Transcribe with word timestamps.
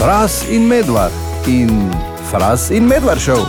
Fras 0.00 0.44
in 0.50 0.66
medvard 0.66 1.12
in 1.46 1.90
Fras 2.30 2.70
in 2.70 2.84
medvard 2.84 3.20
šel. 3.20 3.44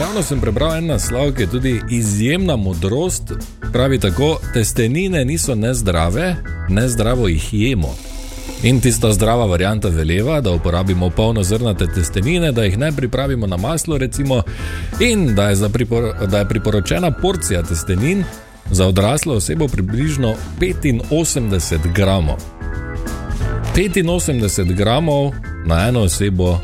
Ravno 0.00 0.22
sem 0.22 0.40
prebral 0.40 0.76
en 0.76 0.86
naslov, 0.86 1.34
ki 1.36 1.42
je 1.42 1.46
tudi 1.46 1.80
izjemna 1.90 2.56
modrost. 2.56 3.32
Pravi 3.72 3.98
tako, 4.00 4.38
testenine 4.54 5.24
niso 5.24 5.54
nezdrave, 5.54 6.36
nezdravo 6.68 7.28
jih 7.28 7.48
jemo. 7.52 7.94
In 8.62 8.80
tista 8.80 9.12
zdrava 9.12 9.46
varianta 9.46 9.88
veleva, 9.88 10.40
da 10.40 10.50
uporabimo 10.50 11.10
polno 11.10 11.42
zrnate 11.42 11.86
testenine, 11.94 12.52
da 12.52 12.64
jih 12.64 12.78
ne 12.78 12.92
pripravimo 12.92 13.46
na 13.46 13.56
maslo, 13.56 13.98
recimo, 13.98 14.42
in 15.00 15.34
da 15.34 15.50
je, 15.50 15.68
pripor 15.68 16.14
da 16.26 16.38
je 16.38 16.48
priporočena 16.48 17.10
porcija 17.10 17.62
testenin 17.62 18.24
za 18.70 18.86
odraslo 18.86 19.34
osebo 19.34 19.68
približno 19.68 20.34
85 20.60 21.92
gramov. 21.94 22.61
85 23.76 24.74
gramov 24.74 25.32
na 25.64 25.88
eno 25.88 26.00
osebo, 26.00 26.58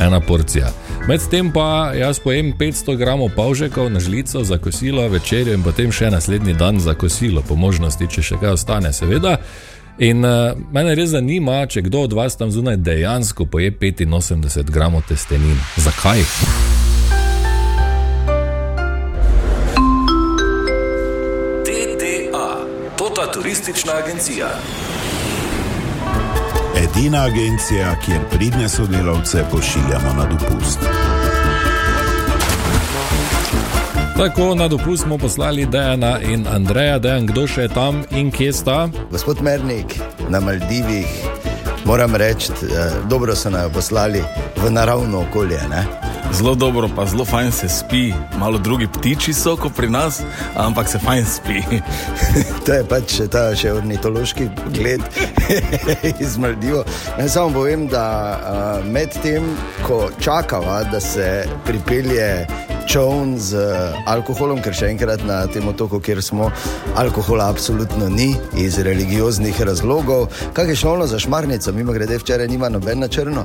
ena 0.00 0.20
porcija. 0.20 0.70
Medtem 1.08 1.52
pa 1.52 1.92
jaz 1.94 2.18
pojem 2.18 2.52
500 2.58 2.96
gramov 2.96 3.30
pavžekov 3.36 3.90
na 3.90 4.00
žlico 4.00 4.44
za 4.44 4.58
kosilo, 4.58 5.08
večerjo 5.08 5.54
in 5.54 5.62
potem 5.62 5.92
še 5.92 6.10
naslednji 6.10 6.54
dan 6.54 6.80
za 6.80 6.94
kosilo, 6.94 7.42
po 7.48 7.54
možnosti, 7.54 8.08
če 8.10 8.22
še 8.22 8.40
kaj 8.40 8.50
ostane, 8.50 8.92
seveda. 8.92 9.36
In 9.98 10.24
uh, 10.24 10.58
mene 10.72 10.94
res 10.98 11.14
zanima, 11.14 11.62
če 11.66 11.82
kdo 11.86 12.02
od 12.08 12.12
vas 12.12 12.36
tam 12.36 12.50
zunaj 12.50 12.76
dejansko 12.76 13.46
poje 13.46 13.70
85 13.72 14.70
gramov 14.70 15.06
testenin. 15.08 15.58
Zakaj? 15.76 16.26
TTA, 21.62 22.46
Tota 22.98 23.30
turistična 23.32 24.02
agencija. 24.02 24.50
Edina 26.98 27.22
agencija, 27.22 27.96
kjer 28.04 28.20
pridne 28.30 28.68
sodelavce 28.68 29.44
pošiljamo 29.50 30.14
na 30.16 30.24
dopust. 30.24 30.78
Tako 34.16 34.54
na 34.54 34.68
dopust 34.68 35.02
smo 35.02 35.18
poslali 35.18 35.66
Dejana 35.66 36.20
in 36.20 36.46
Andreja, 36.48 36.98
Dejan, 36.98 37.26
kdo 37.26 37.46
še 37.46 37.62
je 37.62 37.68
tam 37.68 38.02
in 38.10 38.30
kje 38.30 38.52
sta. 38.52 38.88
Gospod 39.10 39.42
Mernik 39.42 39.94
na 40.28 40.40
Maldivih, 40.40 41.06
moram 41.84 42.16
reči, 42.16 42.52
eh, 42.52 42.90
dobro 43.06 43.36
so 43.36 43.50
nam 43.50 43.70
poslali 43.72 44.22
v 44.56 44.70
naravno 44.70 45.20
okolje. 45.20 45.60
Ne? 45.70 46.07
Zelo 46.32 46.54
dobro, 46.54 46.88
pa 46.96 47.06
zelo 47.06 47.24
fajn 47.24 47.52
se 47.52 47.68
spi, 47.68 48.12
malo 48.38 48.58
drugi 48.58 48.86
ptiči 48.86 49.32
so 49.32 49.56
kot 49.56 49.72
pri 49.76 49.88
nas, 49.90 50.20
ampak 50.56 50.88
se 50.88 50.98
fajn 50.98 51.24
spi. 51.24 51.62
to 52.66 52.74
je 52.74 52.84
pač 52.84 53.16
ta 53.32 53.44
še 53.56 53.72
ornitološki 53.72 54.48
pogled 54.56 55.02
iz 56.24 56.36
Maldiva. 56.38 56.84
Naj 57.18 57.28
samo 57.32 57.54
povem, 57.56 57.86
da 57.88 58.04
uh, 58.36 58.86
med 58.92 59.16
tem, 59.22 59.46
ko 59.86 60.10
čakava, 60.20 60.82
da 60.92 61.00
se 61.00 61.48
pripelje 61.64 62.46
čovn 62.88 63.36
z 63.36 63.60
alkoholom, 64.08 64.62
ker 64.64 64.72
še 64.72 64.88
enkrat 64.88 65.20
na 65.28 65.42
tem 65.52 65.66
otoku, 65.68 66.00
kjer 66.00 66.22
smo, 66.24 66.48
alkohola 66.96 67.50
absolutno 67.52 68.08
ni 68.08 68.30
iz 68.56 68.78
religioznih 68.80 69.60
razlogov. 69.60 70.28
Kaj 70.56 70.72
je 70.72 70.76
šlo 70.80 71.06
za 71.06 71.20
šmarnico, 71.20 71.72
mimo 71.76 71.92
grede, 71.92 72.16
včeraj 72.18 72.48
nima 72.48 72.68
noben 72.72 73.04
na 73.04 73.08
črno? 73.08 73.44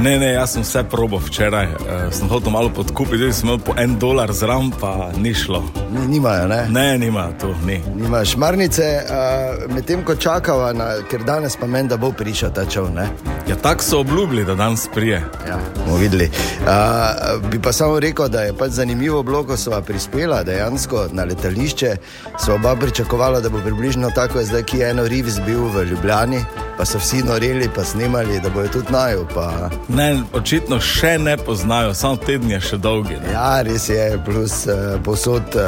Ne, 0.00 0.18
ne, 0.18 0.32
jaz 0.36 0.54
sem 0.54 0.62
vse 0.62 0.84
probo 0.90 1.18
včeraj, 1.18 1.66
uh, 1.66 2.06
sem 2.14 2.28
hotel 2.30 2.54
malo 2.54 2.70
podkupiti, 2.70 3.24
tudi 3.24 3.32
sem 3.32 3.48
imel 3.48 3.58
po 3.66 3.74
en 3.80 3.98
dolar 3.98 4.32
zraven, 4.32 4.70
pa 4.80 5.10
ni 5.16 5.34
šlo. 5.34 5.64
Ni, 5.90 6.06
nimajo, 6.14 6.46
ne? 6.52 6.60
Ne, 6.70 6.86
nima 6.98 7.26
to, 7.40 7.54
ni. 7.66 7.80
Nima 7.96 8.22
šmarnice, 8.24 8.86
uh, 9.02 9.74
medtem 9.74 10.04
ko 10.06 10.14
čakava, 10.14 10.70
na, 10.76 10.92
ker 11.10 11.26
danes 11.26 11.58
pa 11.58 11.66
meni, 11.66 11.90
da 11.90 11.98
bo 11.98 12.12
prišel 12.12 12.54
ta 12.54 12.66
čovn. 12.70 13.02
Ja, 13.48 13.56
tako 13.62 13.82
so 13.82 14.00
obljubili, 14.04 14.44
da 14.44 14.54
danes 14.54 14.86
prije. 14.94 15.22
Ja, 15.48 15.58
bomo 15.76 15.98
videli. 15.98 16.30
Uh, 16.62 17.42
bi 17.50 17.58
pa 17.62 17.72
samo 17.72 18.00
rekel, 18.00 18.28
da 18.28 18.46
je 18.46 18.54
pač 18.54 18.75
zanimivo 18.76 19.22
bilo, 19.22 19.44
ko 19.44 19.56
smo 19.56 19.80
prispela 19.80 20.42
dejansko 20.42 21.06
na 21.12 21.24
letališče. 21.24 21.96
Smo 22.44 22.54
oba 22.54 22.76
pričakovala, 22.76 23.40
da 23.40 23.48
bo 23.48 23.58
približno 23.64 24.10
tako, 24.10 24.42
zdaj 24.42 24.62
ki 24.62 24.78
je 24.78 24.90
eno 24.90 25.08
riv 25.08 25.28
zbil 25.28 25.60
v 25.74 25.84
Ljubljani, 25.90 26.44
pa 26.76 26.84
so 26.84 26.98
vsi 26.98 27.22
noreli, 27.22 27.68
pa 27.74 27.84
snimali, 27.84 28.40
da 28.40 28.50
bojo 28.50 28.68
tudi 28.68 28.92
najo. 28.92 29.24
Pa... 29.34 29.70
Ne, 29.88 30.22
očitno 30.32 30.80
še 30.80 31.14
ne 31.18 31.36
poznajo, 31.36 31.94
samo 31.94 32.16
teden 32.16 32.50
je 32.50 32.60
še 32.60 32.76
dolgi. 32.76 33.16
Ne? 33.22 33.32
Ja, 33.32 33.62
res 33.64 33.88
je, 33.88 34.18
plus 34.26 34.58
uh, 34.68 35.00
posod 35.04 35.56
uh, 35.56 35.64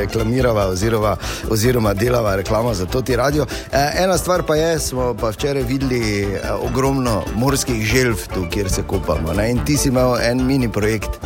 reklamirava 0.00 0.68
oziroma, 0.72 1.16
oziroma 1.52 1.92
delava 1.94 2.36
reklama 2.40 2.74
za 2.74 2.86
to 2.86 3.02
ti 3.02 3.16
radio. 3.16 3.44
Uh, 3.44 3.76
ena 4.00 4.16
stvar 4.18 4.46
pa 4.48 4.56
je, 4.56 4.78
smo 4.88 5.12
pa 5.20 5.34
včeraj 5.36 5.68
videli 5.68 6.02
uh, 6.24 6.56
ogromno 6.70 7.20
morskih 7.34 7.84
želv 7.84 8.24
tu, 8.34 8.46
kjer 8.50 8.72
se 8.72 8.86
kopamo. 8.88 9.36
Ne? 9.36 9.50
In 9.52 9.64
ti 9.64 9.76
si 9.76 9.92
imel 9.92 10.16
en 10.24 10.46
mini 10.46 10.72
projekt. 10.72 11.20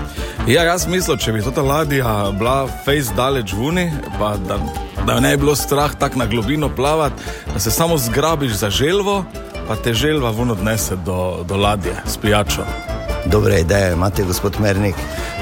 Ja, 0.48 0.62
jaz 0.64 0.86
mislim, 0.86 1.18
če 1.18 1.32
bi 1.32 1.42
ta 1.54 1.62
ladja 1.62 2.30
bila 2.38 2.64
face 2.84 3.12
daleč 3.16 3.52
vuni, 3.52 3.90
pa 4.18 4.32
da, 4.48 4.56
da 5.06 5.20
ne 5.20 5.34
bi 5.36 5.42
bilo 5.44 5.54
strah 5.56 5.94
tako 5.94 6.18
na 6.18 6.26
globino 6.26 6.68
plavati, 6.76 7.22
da 7.52 7.60
se 7.60 7.70
samo 7.70 7.98
zgrabiš 7.98 8.52
za 8.52 8.70
želvo, 8.70 9.24
pa 9.68 9.76
te 9.76 9.94
želva 9.94 10.30
vun 10.30 10.50
odnese 10.50 10.96
do, 10.96 11.44
do 11.48 11.56
ladje 11.56 11.94
s 12.06 12.16
pijačo. 12.16 12.64
Dobre 13.26 13.60
ideje, 13.60 13.92
imate 13.92 14.24
gospod 14.24 14.56
Mernik. 14.60 14.94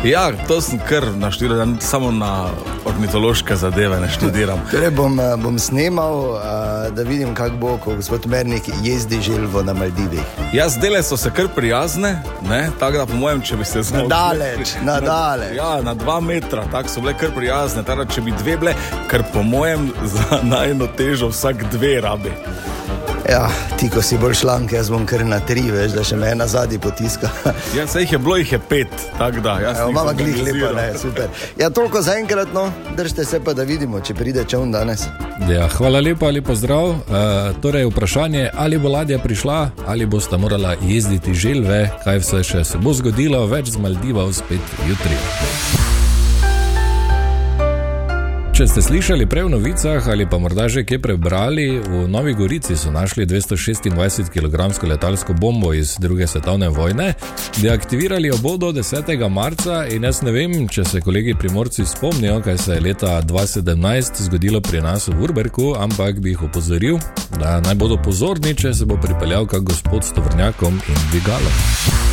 Ja, 0.05 0.33
to 0.49 0.61
sem 0.61 0.79
kar 0.89 1.07
naštudiral, 1.17 1.67
samo 1.81 2.11
na 2.11 2.49
ornitološke 2.85 3.57
zadeve 3.57 4.01
ne 4.01 4.11
študiram. 4.11 4.61
Torej 4.71 4.91
bom, 4.91 5.21
bom 5.43 5.59
snimal, 5.59 6.39
da 6.91 7.03
vidim, 7.03 7.35
kako 7.35 7.57
bo, 7.57 7.79
ko 7.85 7.95
gospod 7.95 8.27
Mernik 8.27 8.63
jezdi 8.83 9.21
želvo 9.21 9.63
na 9.63 9.75
Maldivih. 9.75 10.21
Ja, 10.53 10.69
zdele 10.69 11.03
so 11.03 11.17
se 11.17 11.31
kar 11.37 11.49
prijazne, 11.55 12.23
tako 12.79 12.99
da 12.99 13.07
po 13.07 13.15
mojem, 13.15 13.41
če 13.41 13.57
bi 13.57 13.65
se 13.65 13.83
znal. 13.83 14.03
Nadaleč, 14.03 14.75
nadaleč. 14.91 15.57
Ja, 15.57 15.83
na 15.83 15.95
dva 15.95 16.21
metra, 16.21 16.65
tako 16.73 16.89
so 16.89 17.01
bile 17.01 17.15
kar 17.19 17.31
prijazne. 17.37 17.83
Tada, 17.83 18.05
če 18.05 18.21
bi 18.21 18.33
dve 18.39 18.57
bile, 18.57 18.75
ker 19.11 19.23
po 19.33 19.43
mojem 19.43 19.91
za 20.05 20.41
najno 20.43 20.87
težo 20.97 21.29
vsak 21.29 21.65
dve 21.73 22.01
rabi. 22.01 22.33
Ja, 23.29 23.45
ti, 23.77 23.91
ko 23.93 24.01
si 24.01 24.17
bolj 24.17 24.39
šlank, 24.41 24.73
jaz 24.73 24.89
bom 24.89 25.03
kar 25.07 25.21
na 25.29 25.37
tri, 25.45 25.67
veš, 25.69 25.93
da 25.93 26.05
še 26.07 26.17
me 26.17 26.31
na 26.33 26.47
zadnji 26.49 26.79
potiska. 26.81 27.29
ja, 27.77 27.85
se 27.87 28.01
jih 28.01 28.15
je 28.15 28.19
bilo, 28.25 28.39
jih 28.41 28.53
je 28.53 28.59
pet, 28.71 28.95
tako 29.19 29.43
da. 29.45 29.59
Ja, 29.61 29.73
mama 29.93 30.15
glih 30.17 30.39
lepa, 30.47 30.71
ne, 30.73 30.87
super. 30.97 31.29
Ja, 31.61 31.69
toliko 31.71 32.01
za 32.03 32.15
enkrat, 32.17 32.55
no, 32.57 32.71
držite 32.97 33.27
se 33.29 33.43
pa, 33.45 33.53
da 33.53 33.69
vidimo, 33.69 34.01
če 34.01 34.17
pride 34.17 34.47
čovn 34.49 34.73
danes. 34.73 35.05
Ja, 35.51 35.69
hvala 35.77 36.01
lepa, 36.01 36.33
lepo 36.33 36.57
zdrav. 36.57 36.89
Uh, 36.89 37.53
torej, 37.61 37.85
vprašanje, 37.91 38.49
ali 38.57 38.81
bo 38.81 38.95
ladja 38.97 39.21
prišla, 39.21 39.59
ali 39.87 40.09
boste 40.09 40.41
morala 40.41 40.73
jezditi 40.81 41.37
želve, 41.37 41.85
kaj 42.05 42.25
vse 42.25 42.43
še 42.55 42.65
se 42.65 42.81
bo 42.81 42.97
zgodilo, 42.97 43.45
več 43.53 43.75
z 43.77 43.85
Maldiva 43.85 44.25
spet 44.33 44.77
jutri. 44.89 45.21
Če 48.59 48.67
ste 48.67 48.83
slišali 48.83 49.29
prej 49.31 49.45
v 49.47 49.51
novicah 49.55 50.03
ali 50.11 50.25
pa 50.27 50.35
morda 50.43 50.65
že 50.67 50.83
kje 50.83 50.99
prebrali, 50.99 51.79
v 51.79 52.09
Novi 52.11 52.35
Gorici 52.35 52.75
so 52.75 52.91
našli 52.91 53.23
226 53.23 53.87
kg 54.35 54.83
letalsko 54.83 55.31
bombo 55.31 55.71
iz 55.71 55.95
druge 55.95 56.27
svetovne 56.27 56.67
vojne, 56.67 57.15
deaktivirali 57.63 58.35
jo 58.35 58.41
bodo 58.43 58.73
10. 58.75 59.15
marca 59.31 59.87
in 59.87 60.03
jaz 60.03 60.27
ne 60.27 60.35
vem, 60.35 60.67
če 60.67 60.83
se 60.83 60.99
kolegi 60.99 61.39
primorci 61.39 61.87
spomnijo, 61.87 62.43
kaj 62.43 62.59
se 62.59 62.75
je 62.75 62.81
leta 62.83 63.23
2017 63.23 64.27
zgodilo 64.27 64.59
pri 64.59 64.83
nas 64.83 65.07
v 65.07 65.15
Urberku, 65.23 65.77
ampak 65.79 66.19
bi 66.19 66.35
jih 66.35 66.43
opozoril, 66.51 66.99
da 67.39 67.61
naj 67.63 67.79
bodo 67.79 68.03
pozorni, 68.03 68.59
če 68.59 68.75
se 68.75 68.91
bo 68.91 68.99
pripeljal 68.99 69.47
kak 69.47 69.63
gospod 69.63 70.03
s 70.03 70.11
tovrnjakom 70.19 70.83
in 70.83 71.03
dvigalom. 71.15 72.08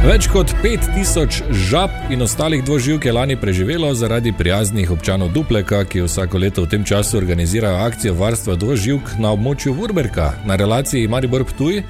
Več 0.00 0.30
kot 0.32 0.48
5000 0.64 1.50
žab 1.68 1.92
in 2.08 2.22
ostalih 2.24 2.62
dvoživk 2.64 3.04
je 3.04 3.12
lani 3.12 3.34
preživelo 3.36 3.90
zaradi 3.94 4.32
prijaznih 4.32 4.90
občanov 4.90 5.28
Dupleka, 5.34 5.82
ki 5.84 6.06
vsako 6.06 6.40
leto 6.40 6.64
v 6.64 6.70
tem 6.72 6.86
času 6.88 7.18
organizirajo 7.18 7.82
akcijo 7.84 8.14
varstva 8.16 8.56
dvoživk 8.56 9.18
na 9.20 9.34
območju 9.36 9.74
Vurberka. 9.76 10.30
Na 10.48 10.56
relaciji 10.56 11.08
Maribor 11.08 11.44
Ptuj 11.44 11.82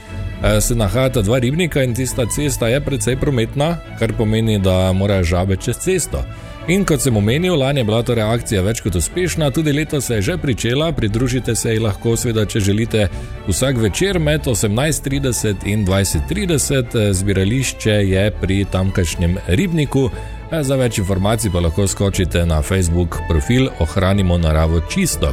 se 0.61 0.75
nahajata 0.75 1.23
dva 1.23 1.39
ribnika 1.39 1.87
in 1.87 1.95
tista 1.95 2.27
cesta 2.27 2.69
je 2.69 2.81
precej 2.83 3.17
prometna, 3.17 3.77
kar 3.99 4.13
pomeni, 4.19 4.59
da 4.59 4.91
morajo 4.93 5.25
žabe 5.25 5.57
čez 5.57 5.79
cesto. 5.79 6.25
In 6.71 6.85
kot 6.87 7.03
sem 7.03 7.17
omenil, 7.17 7.57
lani 7.59 7.81
je 7.81 7.85
bila 7.85 7.99
ta 8.07 8.15
reakcija 8.15 8.61
več 8.63 8.79
kot 8.85 8.95
uspešna, 8.95 9.49
tudi 9.51 9.73
letos 9.75 10.07
se 10.07 10.21
je 10.21 10.23
že 10.23 10.37
pričela, 10.39 10.93
pridružite 10.95 11.55
se 11.59 11.73
ji 11.75 11.83
lahko, 11.83 12.15
seveda, 12.17 12.45
če 12.47 12.61
želite, 12.61 13.09
vsak 13.49 13.83
večer 13.83 14.19
med 14.23 14.47
18:30 14.47 15.67
in 15.67 15.87
20:30, 15.87 17.13
zbirališče 17.13 17.97
je 18.15 18.31
pri 18.41 18.65
tamkajšnjem 18.71 19.39
ribniku. 19.49 20.11
Za 20.51 20.75
več 20.75 20.99
informacij 20.99 21.51
pa 21.55 21.61
lahko 21.63 21.87
skočite 21.87 22.41
na 22.47 22.63
Facebook 22.63 23.19
profil 23.29 23.69
Ohranimo 23.79 24.39
naravo 24.39 24.81
čisto. 24.91 25.31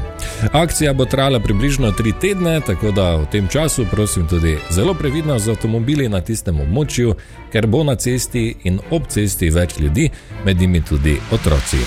Akcija 0.51 0.93
bo 0.93 1.05
trajala 1.05 1.39
približno 1.39 1.91
tri 1.91 2.13
tedne, 2.21 2.59
tako 2.61 2.91
da 2.91 3.15
v 3.15 3.25
tem 3.31 3.47
času 3.47 3.85
prosim 3.91 4.27
tudi 4.27 4.57
zelo 4.69 4.93
previdno 4.93 5.39
z 5.39 5.49
avtomobili 5.49 6.09
na 6.09 6.21
tistem 6.21 6.59
območju, 6.61 7.15
ker 7.51 7.67
bo 7.67 7.83
na 7.83 7.95
cesti 7.95 8.55
in 8.63 8.79
ob 8.91 9.09
cesti 9.09 9.49
več 9.49 9.79
ljudi, 9.79 10.09
med 10.45 10.61
njimi 10.61 10.81
tudi 10.85 11.17
otroci. 11.31 11.77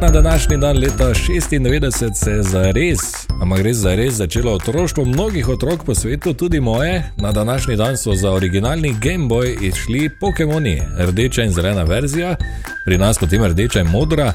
Na 0.00 0.08
današnji 0.08 0.56
dan 0.56 0.78
leta 0.78 1.04
96 1.04 2.14
se 2.14 2.30
je 2.30 2.42
za 2.42 2.70
res, 2.70 2.98
ampak 3.42 3.60
res 3.60 3.76
za 3.76 3.94
res 3.94 4.14
začelo 4.14 4.52
otroštvo 4.52 5.04
mnogih 5.04 5.48
otrok 5.48 5.84
po 5.84 5.94
svetu, 5.94 6.34
tudi 6.34 6.60
moje. 6.60 7.02
Na 7.16 7.32
današnji 7.32 7.76
dan 7.76 7.96
so 7.96 8.14
za 8.14 8.30
originalni 8.30 8.94
Game 9.00 9.26
Boy 9.28 9.56
išli 9.62 10.10
Pokémoni, 10.20 10.82
rdeča 10.98 11.42
in 11.44 11.52
zelena 11.52 11.82
verzija, 11.82 12.36
pri 12.84 12.98
nas 12.98 13.18
potem 13.18 13.44
rdeča 13.44 13.80
in 13.80 13.90
modra. 13.90 14.32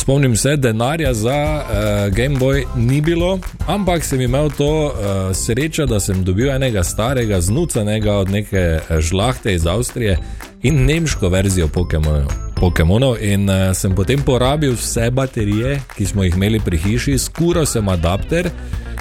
Spomnim 0.00 0.36
se, 0.36 0.56
denarja 0.56 1.14
za 1.14 1.62
uh, 1.62 2.14
Game 2.14 2.36
Boy 2.36 2.64
ni 2.76 3.00
bilo, 3.00 3.38
ampak 3.66 4.04
sem 4.04 4.20
imel 4.20 4.50
to 4.50 4.86
uh, 4.86 4.92
srečo, 5.36 5.86
da 5.86 6.00
sem 6.00 6.24
dobil 6.24 6.50
enega 6.50 6.84
starega, 6.84 7.40
znucanega 7.40 8.12
od 8.12 8.30
neke 8.30 8.80
žlahte 9.00 9.54
iz 9.54 9.66
Avstrije 9.66 10.18
in 10.62 10.84
nemško 10.84 11.28
verzijo 11.28 11.68
Pokémonov. 11.68 12.32
Pokémonov 12.60 13.22
in 13.22 13.50
uh, 13.50 13.70
sem 13.74 13.94
potem 13.94 14.22
porabil 14.22 14.74
vse 14.74 15.10
baterije, 15.10 15.78
ki 15.96 16.06
smo 16.06 16.24
jih 16.26 16.34
imeli 16.34 16.60
pri 16.60 16.78
hiši, 16.78 17.18
skural 17.18 17.66
sem 17.66 17.88
adapter 17.88 18.50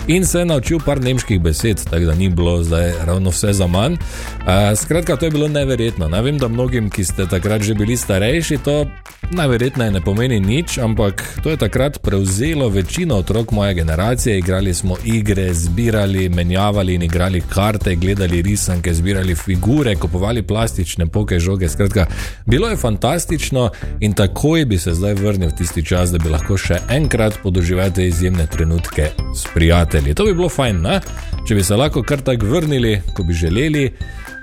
in 0.07 0.25
se 0.25 0.45
naučil 0.45 0.79
par 0.85 1.01
nemških 1.01 1.41
besed, 1.41 1.81
tako 1.89 2.05
da 2.05 2.15
ni 2.15 2.29
bilo 2.29 2.63
zdaj 2.63 2.93
ravno 3.05 3.29
vse 3.29 3.53
za 3.53 3.67
manj. 3.67 3.93
Uh, 3.93 4.77
skratka, 4.77 5.17
to 5.17 5.25
je 5.25 5.31
bilo 5.31 5.47
neverjetno. 5.47 6.07
Ne 6.07 6.21
vem, 6.21 6.37
da 6.37 6.47
mnogim, 6.47 6.89
ki 6.89 7.03
ste 7.03 7.25
takrat 7.25 7.61
že 7.61 7.73
bili 7.73 7.97
starejši, 7.97 8.57
to 8.57 8.85
najverjetneje 9.31 9.91
ne 9.91 10.01
pomeni 10.01 10.39
nič, 10.39 10.77
ampak 10.77 11.39
to 11.43 11.49
je 11.49 11.57
takrat 11.57 12.01
prevzelo 12.01 12.69
večino 12.69 13.15
otrok 13.15 13.51
moje 13.51 13.73
generacije. 13.73 14.37
Igrali 14.37 14.73
smo 14.73 14.95
igre, 15.05 15.53
zbirali, 15.53 16.29
menjavali 16.29 16.93
in 16.93 17.03
igrali 17.03 17.41
karte, 17.41 17.95
gledali 17.95 18.41
risanke, 18.41 18.93
zbirali 18.93 19.35
figure, 19.35 19.95
kupovali 19.95 20.41
plastične 20.41 21.07
poke 21.07 21.39
žoge. 21.39 21.69
Skratka, 21.69 22.05
bilo 22.45 22.67
je 22.67 22.77
fantastično 22.77 23.69
in 23.99 24.13
takoj 24.13 24.65
bi 24.65 24.77
se 24.77 24.93
zdaj 24.93 25.13
vrnil 25.13 25.49
v 25.49 25.55
tisti 25.55 25.85
čas, 25.85 26.11
da 26.11 26.17
bi 26.17 26.29
lahko 26.29 26.57
še 26.57 26.79
enkrat 26.89 27.39
podoživel 27.43 27.91
te 27.91 28.07
izjemne 28.07 28.47
trenutke 28.47 29.11
s 29.35 29.47
prijatelji. 29.53 30.15
To 30.15 30.25
bi 30.25 30.33
bilo 30.33 30.49
fajn, 30.49 30.81
ne? 30.81 31.01
če 31.47 31.55
bi 31.55 31.63
se 31.63 31.75
lahko 31.75 32.03
kar 32.03 32.21
tako 32.21 32.45
vrnili, 32.45 33.01
ko 33.13 33.23
bi 33.23 33.33
želeli, 33.33 33.91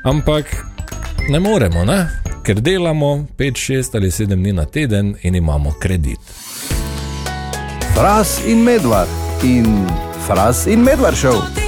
ampak 0.04 0.56
ne 1.28 1.40
moremo, 1.40 1.84
ne? 1.84 2.33
Ker 2.44 2.60
delamo 2.60 3.26
5, 3.36 3.58
6 3.58 3.96
ali 3.96 4.10
7 4.10 4.36
dni 4.36 4.52
na 4.52 4.64
teden 4.64 5.16
in 5.22 5.34
imamo 5.34 5.74
kredit. 5.80 6.20
Fras 7.94 8.40
in 8.46 8.62
medvard 8.62 9.08
in 9.42 9.86
fras 10.26 10.66
in 10.66 10.82
medvard 10.82 11.16
šel. 11.16 11.63